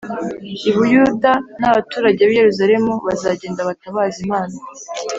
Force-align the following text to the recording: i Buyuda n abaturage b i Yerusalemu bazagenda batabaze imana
i 0.69 0.71
Buyuda 0.75 1.31
n 1.59 1.63
abaturage 1.69 2.21
b 2.27 2.31
i 2.33 2.37
Yerusalemu 2.39 2.91
bazagenda 3.07 3.61
batabaze 3.69 4.17
imana 4.27 4.55